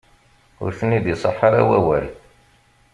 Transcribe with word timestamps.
Ur 0.63 0.71
ten-id-iṣaḥ 0.79 1.39
ara 1.47 1.61
wawal. 1.67 2.05